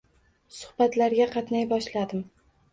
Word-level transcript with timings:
Suhbatlarga 0.59 1.29
qatnay 1.37 1.71
boshladim 1.77 2.27